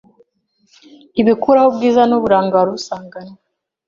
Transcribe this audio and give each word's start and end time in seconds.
ntibikuraho 1.11 1.67
ubwiza 1.69 2.01
n’uburanga 2.05 2.53
wari 2.59 2.71
usanganywe, 2.79 3.37